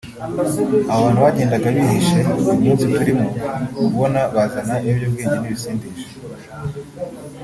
abo 0.93 1.03
bantu 1.05 1.19
bagenda 1.25 1.55
bihishe 1.75 2.19
uyu 2.39 2.53
munsi 2.63 2.85
turimo 2.95 3.27
kubona 3.77 4.21
bazana 4.35 4.75
ibiyobyabwenge 4.79 5.37
n’ibisindisha 5.39 6.09